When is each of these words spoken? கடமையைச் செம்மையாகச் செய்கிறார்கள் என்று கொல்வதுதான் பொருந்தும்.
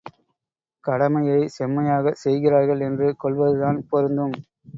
கடமையைச் 0.83 1.53
செம்மையாகச் 1.57 2.21
செய்கிறார்கள் 2.23 2.81
என்று 2.81 3.09
கொல்வதுதான் 3.23 3.79
பொருந்தும். 3.89 4.35